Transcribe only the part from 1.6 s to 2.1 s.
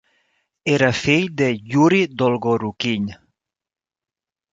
Yuri